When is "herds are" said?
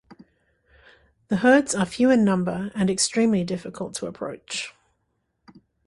1.35-1.85